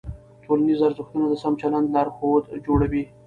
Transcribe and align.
ټولنیز 0.43 0.79
ارزښتونه 0.87 1.25
د 1.29 1.33
سم 1.43 1.53
چلند 1.61 1.87
لارښود 1.95 2.43
جوړوي. 2.65 3.03